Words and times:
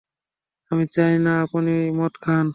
আমি 0.71 0.85
চাইনা 0.95 1.31
আপনি 1.43 1.71
মদ 1.97 2.13
খান। 2.21 2.47